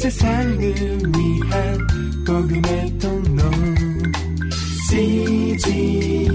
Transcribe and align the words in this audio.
세상을 0.00 0.58
위한 0.58 1.78
복음의 2.26 2.98
통로. 2.98 3.42
CGM 4.88 6.32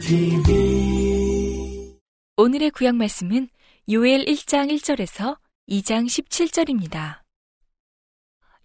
TV 0.00 1.94
오늘의 2.38 2.70
구약 2.70 2.94
말씀은 2.94 3.50
요엘 3.90 4.24
1장 4.24 4.72
1절에서 4.74 5.36
2장 5.68 6.06
17절입니다. 6.06 7.20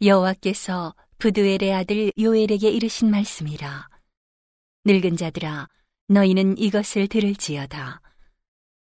여호와께서 0.02 0.96
부두엘의 1.18 1.74
아들 1.74 2.14
요엘에게 2.18 2.70
이르신 2.70 3.12
말씀이라. 3.12 3.90
늙은 4.86 5.18
자들아 5.18 5.68
너희는 6.08 6.58
이것을 6.58 7.10
들을지어다. 7.10 8.02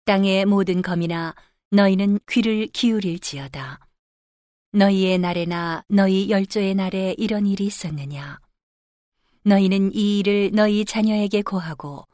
땅의 0.04 0.46
모든 0.46 0.82
검이나 0.82 1.36
너희는 1.70 2.18
귀를 2.26 2.66
기울일지어다 2.66 3.85
너희의 4.76 5.16
날에나 5.16 5.84
너희 5.88 6.28
열조의 6.28 6.74
날에 6.74 7.14
이런 7.16 7.46
일이 7.46 7.64
있었느냐 7.64 8.38
너희는 9.42 9.94
이 9.94 10.18
일을 10.18 10.50
너희 10.52 10.84
자녀에게 10.84 11.40
고하고 11.40 12.04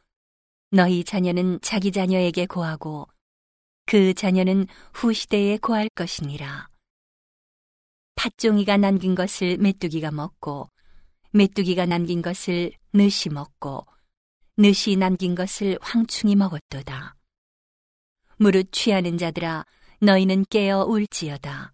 너희 0.70 1.02
자녀는 1.02 1.58
자기 1.60 1.90
자녀에게 1.90 2.46
고하고 2.46 3.08
그 3.84 4.14
자녀는 4.14 4.68
후시대에 4.94 5.58
고할 5.58 5.88
것이니라 5.92 6.68
팥종이가 8.14 8.76
남긴 8.76 9.16
것을 9.16 9.56
메뚜기가 9.56 10.12
먹고 10.12 10.68
메뚜기가 11.32 11.86
남긴 11.86 12.22
것을 12.22 12.70
느시 12.92 13.28
먹고 13.28 13.84
느시 14.56 14.94
남긴 14.94 15.34
것을 15.34 15.78
황충이 15.80 16.36
먹었도다. 16.36 17.16
무릇 18.36 18.70
취하는 18.70 19.18
자들아 19.18 19.64
너희는 20.00 20.44
깨어 20.48 20.84
울지어다. 20.84 21.72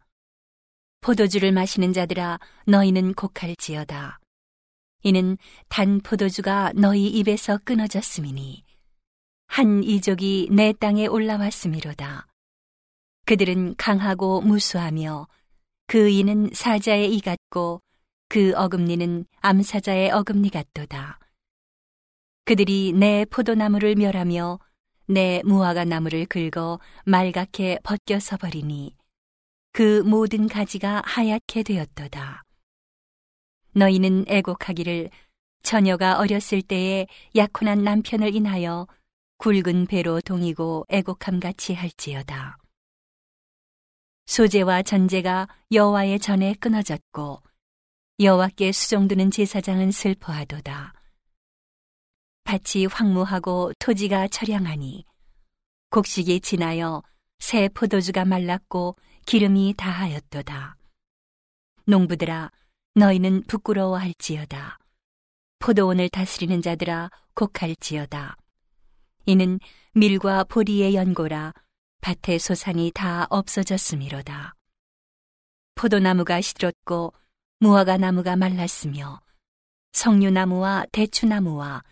포도주를 1.00 1.52
마시는 1.52 1.92
자들아 1.92 2.38
너희는 2.66 3.14
곡할지어다. 3.14 4.18
이는 5.02 5.38
단 5.68 6.00
포도주가 6.00 6.72
너희 6.74 7.06
입에서 7.08 7.58
끊어졌음이니 7.64 8.64
한 9.46 9.82
이족이 9.82 10.48
내 10.50 10.72
땅에 10.72 11.06
올라왔음이로다. 11.06 12.26
그들은 13.24 13.76
강하고 13.76 14.40
무수하며 14.40 15.28
그 15.86 16.08
이는 16.08 16.50
사자의 16.52 17.14
이 17.14 17.20
같고 17.20 17.80
그 18.28 18.52
어금니는 18.54 19.24
암사자의 19.40 20.10
어금니 20.10 20.50
같도다. 20.50 21.18
그들이 22.44 22.92
내 22.92 23.24
포도나무를 23.24 23.94
멸하며 23.94 24.58
내 25.06 25.42
무화과 25.44 25.86
나무를 25.86 26.26
긁어 26.26 26.78
말갛게 27.06 27.78
벗겨서 27.82 28.36
버리니 28.36 28.97
그 29.78 30.02
모든 30.02 30.48
가지가 30.48 31.02
하얗게 31.04 31.62
되었도다. 31.62 32.42
너희는 33.74 34.24
애곡하기를 34.26 35.08
처녀가 35.62 36.18
어렸을 36.18 36.62
때에 36.62 37.06
약혼한 37.36 37.84
남편을 37.84 38.34
인하여 38.34 38.88
굵은 39.36 39.86
배로 39.86 40.20
동이고 40.20 40.84
애곡함 40.88 41.38
같이 41.38 41.74
할지어다. 41.74 42.58
소재와 44.26 44.82
전제가 44.82 45.46
여호와의 45.70 46.18
전에 46.18 46.54
끊어졌고 46.54 47.40
여호와께 48.18 48.72
수종드는 48.72 49.30
제사장은 49.30 49.92
슬퍼하도다. 49.92 50.92
밭이 52.42 52.86
황무하고 52.86 53.74
토지가 53.78 54.26
처량하니 54.26 55.04
곡식이 55.90 56.40
지나여 56.40 57.04
새 57.38 57.68
포도주가 57.68 58.24
말랐고 58.24 58.96
기름이 59.28 59.74
다하였도다. 59.76 60.78
농부들아 61.84 62.50
너희는 62.94 63.42
부끄러워할지어다. 63.42 64.78
포도원을 65.58 66.08
다스리는 66.08 66.62
자들아 66.62 67.10
곡할지어다. 67.34 68.38
이는 69.26 69.60
밀과 69.92 70.44
보리의 70.44 70.94
연고라 70.94 71.52
밭의 72.00 72.38
소산이 72.38 72.92
다 72.94 73.26
없어졌음이로다. 73.28 74.54
포도나무가 75.74 76.40
시들었고 76.40 77.12
무화과 77.60 77.98
나무가 77.98 78.34
말랐으며 78.34 79.20
석류나무와 79.92 80.86
대추나무와 80.90 81.84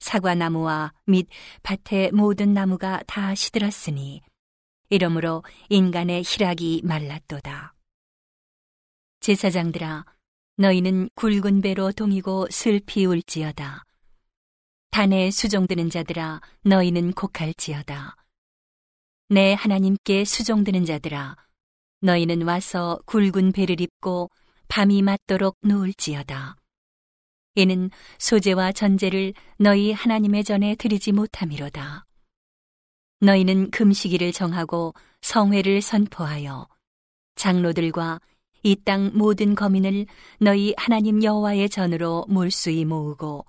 사과나무와 0.00 0.92
및 1.06 1.26
밭의 1.62 2.12
모든 2.12 2.52
나무가 2.52 3.02
다 3.06 3.34
시들었으니 3.34 4.20
이러므로 4.92 5.42
인간의 5.70 6.22
희락이 6.22 6.82
말랐도다. 6.84 7.72
제사장들아 9.20 10.04
너희는 10.58 11.08
굵은 11.14 11.62
배로 11.62 11.92
동이고 11.92 12.48
슬피 12.50 13.06
울지어다. 13.06 13.84
단에 14.90 15.30
수종드는 15.30 15.88
자들아 15.88 16.42
너희는 16.64 17.12
곡할지어다. 17.12 18.16
내 19.30 19.54
하나님께 19.54 20.26
수종드는 20.26 20.84
자들아 20.84 21.36
너희는 22.02 22.42
와서 22.42 23.00
굵은 23.06 23.52
배를 23.52 23.80
입고 23.80 24.28
밤이 24.68 25.00
맞도록 25.00 25.56
누울지어다. 25.62 26.56
이는 27.54 27.88
소재와 28.18 28.72
전제를 28.72 29.32
너희 29.56 29.92
하나님의 29.92 30.44
전에 30.44 30.74
드리지 30.74 31.12
못함이로다. 31.12 32.04
너희는 33.22 33.70
금식일을 33.70 34.32
정하고 34.32 34.94
성회를 35.20 35.80
선포하여 35.80 36.68
장로들과 37.36 38.20
이 38.64 38.76
땅 38.76 39.12
모든 39.14 39.54
거민을 39.54 40.06
너희 40.40 40.74
하나님 40.76 41.22
여호와의 41.22 41.68
전으로 41.68 42.26
몰수히 42.28 42.84
모으고 42.84 43.44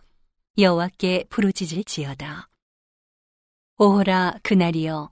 여호와께 0.57 1.25
부르짖을지어다. 1.29 2.49
오호라 3.77 4.39
그날이여 4.43 5.09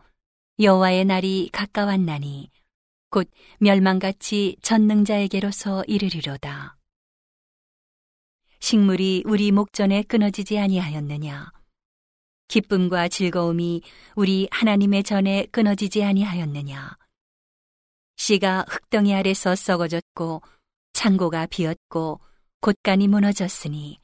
여호와의 0.60 1.06
날이 1.06 1.50
가까웠나니 1.52 2.50
곧 3.10 3.30
멸망같이 3.60 4.58
전능자에게로서 4.62 5.84
이르리로다. 5.86 6.78
식물이 8.60 9.24
우리 9.26 9.52
목전에 9.52 10.04
끊어지지 10.04 10.60
아니하였느냐? 10.60 11.52
기쁨과 12.52 13.08
즐거움이 13.08 13.82
우리 14.14 14.46
하나님의 14.52 15.04
전에 15.04 15.46
끊어지지 15.54 16.04
아니하였느냐? 16.04 16.98
씨가 18.18 18.66
흙덩이 18.68 19.16
아래서 19.16 19.56
썩어졌고 19.56 20.42
창고가 20.92 21.46
비었고 21.46 22.20
곳간이 22.60 23.08
무너졌으니 23.08 24.00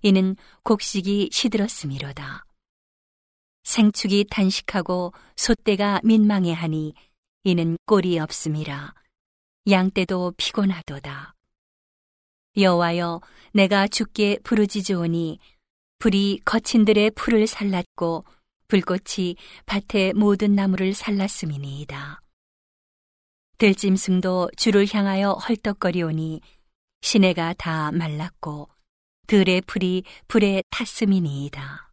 이는 0.00 0.34
곡식이 0.64 1.28
시들었음이로다. 1.30 2.46
생축이 3.64 4.24
단식하고 4.30 5.12
소떼가 5.36 6.00
민망해하니 6.02 6.94
이는 7.44 7.76
꼴이 7.84 8.18
없음이라 8.18 8.94
양떼도 9.68 10.32
피곤하도다. 10.38 11.34
여호와여 12.56 13.20
내가 13.52 13.86
주께 13.88 14.38
부르짖으오니 14.42 15.38
불이 16.00 16.40
거친들의 16.46 17.10
풀을 17.10 17.46
살랐고 17.46 18.24
불꽃이 18.68 19.36
밭의 19.66 20.14
모든 20.14 20.54
나무를 20.54 20.94
살랐음이니이다. 20.94 22.22
들짐승도 23.58 24.52
주를 24.56 24.86
향하여 24.90 25.32
헐떡거리오니 25.32 26.40
시내가 27.02 27.52
다 27.52 27.92
말랐고 27.92 28.70
들의 29.26 29.60
풀이 29.60 30.02
불에 30.26 30.62
탔음이니이다. 30.70 31.92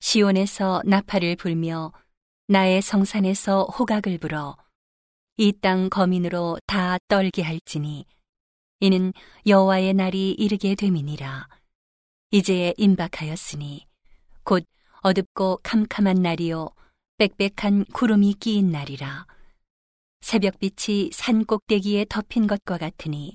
시온에서 0.00 0.82
나팔을 0.84 1.36
불며 1.36 1.92
나의 2.48 2.82
성산에서 2.82 3.66
호각을 3.66 4.18
불어 4.18 4.56
이 5.36 5.52
땅 5.52 5.88
거민으로 5.88 6.58
다 6.66 6.98
떨게 7.06 7.42
할지니 7.42 8.06
이는 8.80 9.12
여호와의 9.46 9.94
날이 9.94 10.32
이르게 10.32 10.74
됨이니라. 10.74 11.59
이제 12.32 12.72
임박하였으니 12.76 13.88
곧 14.44 14.64
어둡고 15.02 15.60
캄캄한 15.64 16.22
날이요 16.22 16.68
빽빽한 17.18 17.86
구름이 17.92 18.34
끼인 18.34 18.70
날이라. 18.70 19.26
새벽빛이 20.20 21.10
산 21.12 21.44
꼭대기에 21.44 22.06
덮인 22.08 22.46
것과 22.46 22.78
같으니 22.78 23.34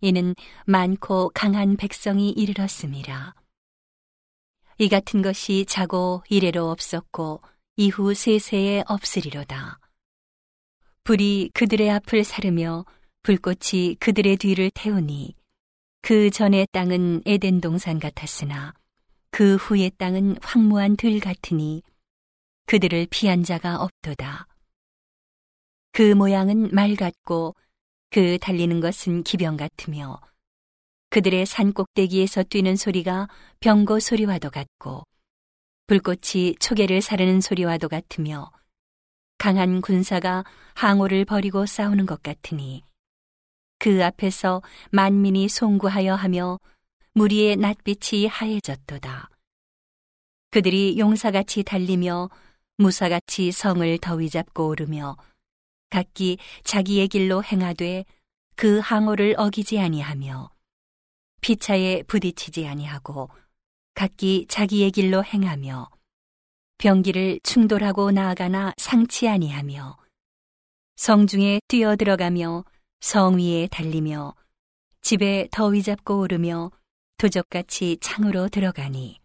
이는 0.00 0.36
많고 0.64 1.30
강한 1.34 1.76
백성이 1.76 2.30
이르렀음이라. 2.30 3.34
이 4.78 4.88
같은 4.88 5.22
것이 5.22 5.66
자고 5.66 6.22
이래로 6.28 6.70
없었고 6.70 7.42
이후 7.76 8.14
세세에 8.14 8.84
없으리로다. 8.86 9.80
불이 11.02 11.50
그들의 11.52 11.90
앞을 11.90 12.22
사르며 12.22 12.84
불꽃이 13.24 13.96
그들의 13.98 14.36
뒤를 14.36 14.70
태우니 14.72 15.34
그 16.02 16.30
전의 16.30 16.66
땅은 16.72 17.22
에덴 17.26 17.60
동산 17.60 17.98
같았으나 17.98 18.74
그 19.30 19.56
후의 19.56 19.92
땅은 19.98 20.36
황무한 20.42 20.96
들 20.96 21.20
같으니 21.20 21.82
그들을 22.66 23.06
피한 23.10 23.42
자가 23.42 23.82
없도다. 23.82 24.46
그 25.92 26.14
모양은 26.14 26.70
말 26.72 26.96
같고 26.96 27.54
그 28.10 28.38
달리는 28.38 28.80
것은 28.80 29.22
기병 29.22 29.56
같으며 29.56 30.20
그들의 31.10 31.44
산 31.46 31.72
꼭대기에서 31.72 32.44
뛰는 32.44 32.76
소리가 32.76 33.28
병거 33.60 34.00
소리와도 34.00 34.50
같고 34.50 35.04
불꽃이 35.86 36.54
초계를 36.60 37.02
사르는 37.02 37.40
소리와도 37.40 37.88
같으며 37.88 38.50
강한 39.38 39.80
군사가 39.80 40.44
항오를 40.74 41.24
버리고 41.24 41.66
싸우는 41.66 42.06
것 42.06 42.22
같으니 42.22 42.84
그 43.80 44.04
앞에서 44.04 44.62
만민이 44.92 45.48
송구하여 45.48 46.14
하며 46.14 46.60
무리의 47.14 47.56
낯빛이 47.56 48.26
하얘졌도다. 48.26 49.30
그들이 50.50 50.98
용사같이 50.98 51.64
달리며 51.64 52.28
무사같이 52.76 53.50
성을 53.50 53.98
더위 53.98 54.28
잡고 54.28 54.68
오르며 54.68 55.16
각기 55.88 56.36
자기의 56.62 57.08
길로 57.08 57.42
행하되 57.42 58.04
그 58.54 58.80
항오를 58.80 59.34
어기지 59.38 59.80
아니하며 59.80 60.50
피차에 61.40 62.02
부딪히지 62.02 62.66
아니하고 62.66 63.30
각기 63.94 64.44
자기의 64.46 64.90
길로 64.90 65.24
행하며 65.24 65.88
병기를 66.76 67.40
충돌하고 67.42 68.10
나아가나 68.10 68.74
상치 68.76 69.26
아니하며 69.26 69.96
성중에 70.96 71.60
뛰어들어가며 71.66 72.64
성 73.00 73.38
위에 73.38 73.66
달리며 73.70 74.34
집에 75.00 75.48
더위 75.50 75.82
잡고 75.82 76.20
오르며 76.20 76.70
도적같이 77.16 77.96
창으로 78.00 78.48
들어가니 78.48 79.18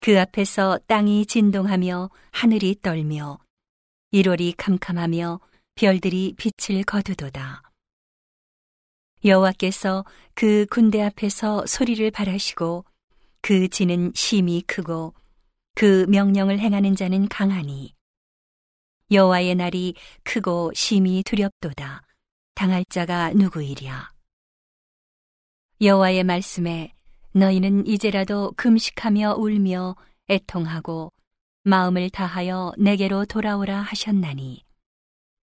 그 0.00 0.18
앞에서 0.18 0.78
땅이 0.86 1.26
진동하며 1.26 2.10
하늘이 2.32 2.76
떨며 2.82 3.38
1월이 4.12 4.54
캄캄하며 4.56 5.40
별들이 5.74 6.34
빛을 6.36 6.82
거두도다. 6.84 7.62
여호와께서 9.24 10.04
그 10.34 10.64
군대 10.70 11.02
앞에서 11.02 11.66
소리를 11.66 12.10
발하시고 12.10 12.84
그 13.42 13.68
지는 13.68 14.12
심이 14.14 14.62
크고 14.62 15.14
그 15.74 16.06
명령을 16.08 16.58
행하는 16.58 16.96
자는 16.96 17.28
강하니 17.28 17.94
여호와의 19.10 19.56
날이 19.56 19.94
크고 20.24 20.72
심히 20.74 21.22
두렵도다. 21.22 22.07
당할 22.58 22.84
자가 22.86 23.32
누구이랴. 23.34 24.10
여호와의 25.80 26.24
말씀에 26.24 26.92
너희는 27.30 27.86
이제라도 27.86 28.50
금식하며 28.56 29.36
울며 29.38 29.94
애통하고 30.28 31.12
마음을 31.62 32.10
다하여 32.10 32.72
내게로 32.76 33.26
돌아오라 33.26 33.80
하셨나니 33.82 34.64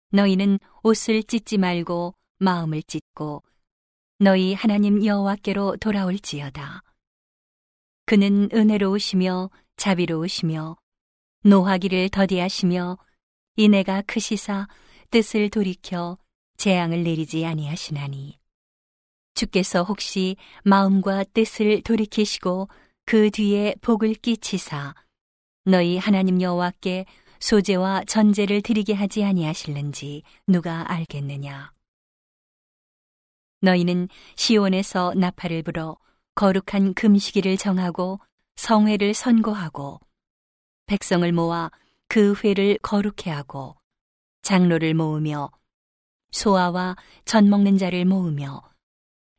너희는 0.09 0.59
옷을 0.83 1.23
찢지 1.23 1.57
말고 1.57 2.15
마음을 2.39 2.83
찢고 2.83 3.43
너희 4.17 4.53
하나님 4.53 5.05
여호와께로 5.05 5.77
돌아올지어다. 5.77 6.83
그는 8.07 8.49
은혜로우시며 8.51 9.49
자비로우시며 9.77 10.75
노하기를 11.45 12.09
더디하시며 12.09 12.97
이내가 13.55 14.01
크시사 14.01 14.67
뜻을 15.11 15.49
돌이켜 15.49 16.17
재앙을 16.59 17.03
내리지 17.03 17.45
아니하시나니. 17.45 18.37
주께서 19.33 19.83
혹시 19.83 20.35
마음과 20.65 21.23
뜻을 21.33 21.81
돌이키시고 21.83 22.67
그 23.05 23.31
뒤에 23.31 23.75
복을 23.81 24.13
끼치사 24.15 24.93
너희 25.63 25.97
하나님 25.97 26.41
여호와께 26.41 27.05
소재와 27.39 28.03
전제를 28.03 28.61
드리게 28.61 28.93
하지 28.93 29.23
아니하실는지 29.23 30.23
누가 30.47 30.91
알겠느냐? 30.91 31.71
너희는 33.61 34.09
시온에서 34.35 35.13
나팔을 35.15 35.63
불어 35.63 35.97
거룩한 36.35 36.93
금시기를 36.93 37.55
정하고 37.55 38.19
성회를 38.57 39.13
선고하고 39.13 40.01
백성을 40.87 41.31
모아 41.31 41.71
그 42.09 42.35
회를 42.43 42.77
거룩해 42.81 43.31
하고 43.31 43.77
장로를 44.41 44.93
모으며 44.93 45.51
소아와 46.31 46.95
전 47.25 47.49
먹는 47.49 47.77
자를 47.77 48.05
모으며 48.05 48.61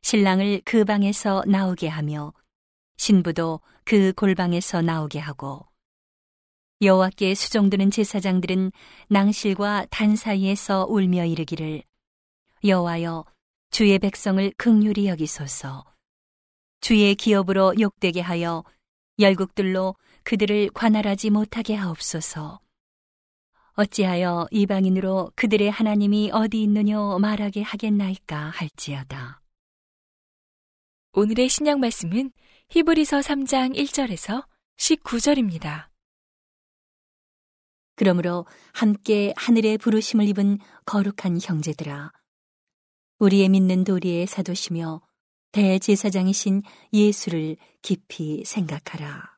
신랑을 0.01 0.61
그 0.65 0.85
방에서 0.85 1.43
나오게 1.47 1.87
하며 1.87 2.33
신부도 2.97 3.61
그 3.83 4.13
골방에서 4.13 4.81
나오게 4.81 5.19
하고 5.19 5.65
여호와께 6.81 7.35
수종드는 7.35 7.91
제사장들은 7.91 8.71
낭실과 9.09 9.85
단 9.91 10.15
사이에서 10.15 10.87
울며 10.89 11.25
이르기를 11.25 11.83
여호와여 12.63 13.25
주의 13.69 13.97
백성을 13.99 14.51
극률이 14.57 15.07
여기소서. 15.07 15.85
주의 16.81 17.13
기업으로 17.15 17.75
욕되게 17.79 18.19
하여 18.21 18.63
열국들로 19.19 19.95
그들을 20.23 20.71
관할하지 20.73 21.29
못하게 21.29 21.75
하옵소서 21.75 22.59
어찌하여 23.81 24.47
이방인으로 24.51 25.31
그들의 25.35 25.71
하나님이 25.71 26.29
어디 26.33 26.61
있느뇨 26.61 27.17
말하게 27.17 27.63
하겠나이까 27.63 28.51
할지어다. 28.51 29.41
오늘의 31.13 31.49
신약 31.49 31.79
말씀은 31.79 32.31
히브리서 32.69 33.19
3장 33.19 33.75
1절에서 33.75 34.45
19절입니다. 34.77 35.87
그러므로 37.95 38.45
함께 38.73 39.33
하늘의 39.35 39.79
부르심을 39.79 40.27
입은 40.29 40.59
거룩한 40.85 41.39
형제들아 41.41 42.11
우리의 43.17 43.49
믿는 43.49 43.83
도리의 43.83 44.27
사도시며 44.27 45.01
대제사장이신 45.53 46.61
예수를 46.93 47.57
깊이 47.81 48.43
생각하라. 48.45 49.30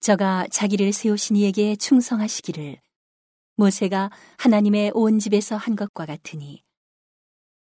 저가 0.00 0.46
자기를 0.50 0.92
세우신 0.92 1.36
이에게 1.36 1.76
충성하시기를 1.76 2.80
모세가 3.56 4.10
하나님의 4.38 4.92
온 4.94 5.18
집에서 5.18 5.56
한 5.56 5.76
것과 5.76 6.06
같으니 6.06 6.62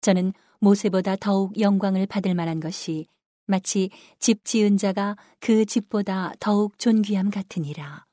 저는 0.02 0.34
모세보다 0.60 1.16
더욱 1.16 1.60
영광을 1.60 2.06
받을 2.06 2.36
만한 2.36 2.60
것이 2.60 3.08
마치 3.48 3.90
집 4.20 4.44
지은 4.44 4.78
자가 4.78 5.16
그 5.40 5.66
집보다 5.66 6.34
더욱 6.40 6.78
존귀함 6.80 7.30
같으니라. 7.30 8.06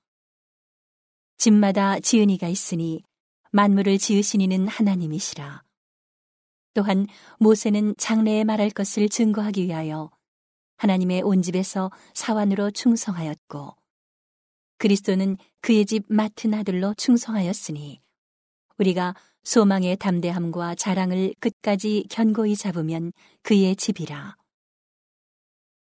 집마다 1.38 1.98
지은 1.98 2.30
이가 2.30 2.48
있으니 2.48 3.02
만물을 3.50 3.98
지으신 3.98 4.40
이는 4.40 4.68
하나님이시라. 4.68 5.62
또한 6.74 7.06
모세는 7.38 7.94
장래에 7.98 8.44
말할 8.44 8.70
것을 8.70 9.08
증거하기 9.08 9.64
위하여 9.64 10.10
하나님의 10.76 11.22
온 11.22 11.42
집에서 11.42 11.90
사환으로 12.14 12.70
충성하였고 12.70 13.81
그리스도는 14.82 15.36
그의 15.60 15.86
집 15.86 16.06
맡은 16.08 16.52
아들로 16.54 16.92
충성하였으니 16.94 18.00
우리가 18.78 19.14
소망의 19.44 19.96
담대함과 19.96 20.74
자랑을 20.74 21.36
끝까지 21.38 22.06
견고히 22.10 22.56
잡으면 22.56 23.12
그의 23.42 23.76
집이라. 23.76 24.36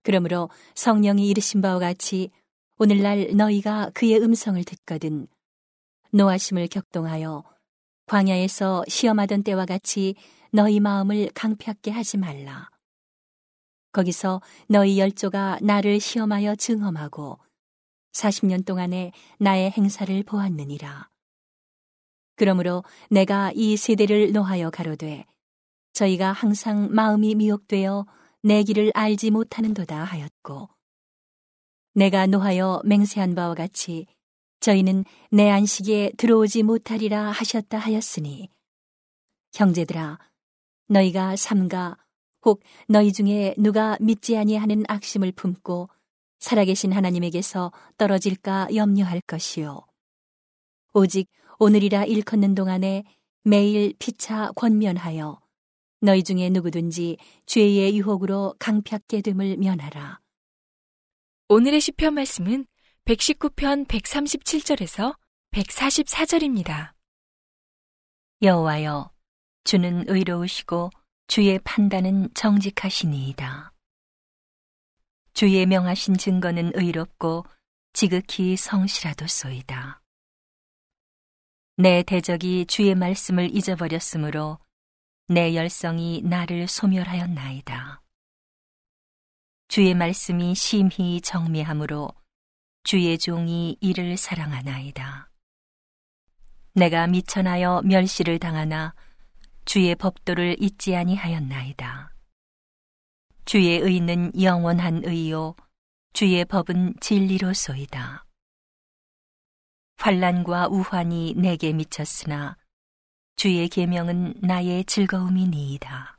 그러므로 0.03 0.51
성령이 0.75 1.27
이르신 1.27 1.63
바와 1.63 1.79
같이 1.79 2.29
오늘날 2.77 3.35
너희가 3.35 3.93
그의 3.95 4.21
음성을 4.21 4.63
듣거든 4.63 5.27
노하심을 6.11 6.69
격동하여 6.69 7.45
광야에서 8.05 8.85
시험하던 8.89 9.43
때와 9.43 9.65
같이 9.65 10.17
너희 10.51 10.81
마음을 10.81 11.31
강피하게 11.35 11.93
하지 11.93 12.19
말라. 12.19 12.69
거기서 13.93 14.43
너희 14.69 14.99
열조가 14.99 15.61
나를 15.63 15.99
시험하여 15.99 16.57
증험하고 16.57 17.39
40년 18.12 18.64
동안에 18.64 19.12
나의 19.38 19.71
행사를 19.71 20.23
보았느니라. 20.23 21.09
그러므로 22.37 22.83
내가 23.11 23.52
이 23.54 23.76
세대를 23.76 24.33
노하여 24.33 24.71
가로되 24.71 25.26
저희가 25.92 26.33
항상 26.33 26.88
마음이 26.90 27.35
미혹되어 27.35 28.07
내 28.42 28.62
길을 28.62 28.90
알지 28.95 29.31
못하는도다 29.31 30.02
하였고 30.02 30.69
내가 31.95 32.26
노하여 32.26 32.81
맹세한 32.85 33.35
바와 33.35 33.54
같이 33.54 34.07
저희는 34.61 35.04
내 35.31 35.50
안식에 35.50 36.12
들어오지 36.16 36.62
못하리라 36.62 37.31
하셨다 37.31 37.78
하였으니 37.78 38.49
형제들아 39.54 40.19
너희가 40.88 41.37
삼가 41.37 41.97
혹 42.45 42.62
너희 42.88 43.12
중에 43.12 43.54
누가 43.59 43.97
믿지 44.00 44.37
아니하는 44.37 44.85
악심을 44.88 45.33
품고 45.33 45.88
살아계신 46.43 46.93
하나님에게서 46.93 47.73
떨어질까 47.97 48.75
염려할 48.75 49.21
것이요 49.27 49.87
오직 50.93 51.29
오늘이라 51.59 52.05
일컫는 52.05 52.55
동안에 52.55 53.05
매일 53.45 53.95
피차 53.99 54.51
권면하여 54.57 55.41
너희 56.01 56.25
중에 56.25 56.51
누구든지 56.51 57.17
죄의 57.47 57.97
유혹으로 57.97 58.57
강팍게 58.59 59.23
됨을 59.23 59.57
면하라. 59.57 60.21
오늘의 61.49 61.81
시편 61.81 62.15
말씀은 62.15 62.67
119편 63.05 63.87
137절에서 63.87 65.17
144절입니다. 65.53 66.93
여호와여 68.43 69.13
주는 69.63 70.05
의로우시고 70.09 70.91
주의 71.29 71.59
판단은 71.61 72.31
정직하시니이다. 72.35 73.72
주의 75.43 75.67
명하신 75.67 76.19
증거는 76.19 76.71
의롭고 76.77 77.45
지극히 77.93 78.57
성실하도 78.57 79.27
소이다. 79.27 80.01
내 81.77 82.05
대적이 82.05 82.67
주의 82.67 82.95
말씀을 82.95 83.53
잊어버렸으므로 83.53 84.61
내 85.27 85.57
열성이 85.57 86.23
나를 86.23 86.69
소멸하였나이다. 86.69 88.01
주의 89.67 89.93
말씀이 89.95 90.55
심히 90.55 91.21
정미하므로 91.21 92.11
주의 92.85 93.19
종이 93.19 93.77
이를 93.81 94.17
사랑하나이다. 94.17 95.29
내가 96.75 97.09
미천하여 97.09 97.83
멸시를 97.85 98.39
당하나 98.39 98.95
주의 99.65 99.93
법도를 99.97 100.63
잊지 100.63 100.95
아니하였나이다. 100.95 102.12
주의 103.45 103.79
의는 103.79 104.33
영원한 104.41 105.03
의요 105.05 105.55
주의 106.13 106.45
법은 106.45 106.95
진리로소이다. 107.01 108.25
환란과 109.97 110.69
우환이 110.69 111.35
내게 111.37 111.73
미쳤으나 111.73 112.57
주의 113.37 113.69
계명은 113.69 114.35
나의 114.43 114.85
즐거움이니이다. 114.85 116.19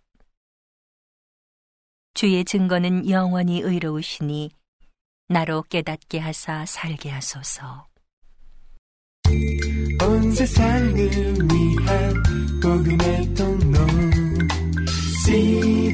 주의 2.13 2.45
증거는 2.45 3.09
영원히 3.09 3.61
의로우시니 3.61 4.51
나로 5.29 5.63
깨닫게 5.63 6.19
하사 6.19 6.65
살게 6.65 7.09
하소서. 7.09 7.87
온 10.01 10.31
세상을 10.31 10.95
위한 10.95 12.23
복음의 12.61 13.33
통로 13.33 13.52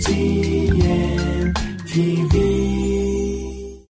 CGM 0.03 1.55
TV 1.87 2.98